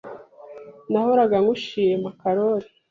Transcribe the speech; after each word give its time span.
Nahoraga 0.91 1.37
ngushima, 1.43 2.09
Karoli. 2.21 2.67